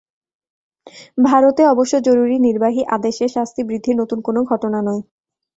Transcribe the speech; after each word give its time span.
ভারতে 1.21 1.61
অবশ্য 1.67 1.93
জরুরি 2.07 2.37
নির্বাহী 2.39 2.81
আদেশে 2.95 3.25
শাস্তি 3.35 3.61
বৃদ্ধি 3.69 3.91
নতুন 4.01 4.19
কোনো 4.27 4.39
ঘটনা 4.49 4.79
নয়। 4.81 5.01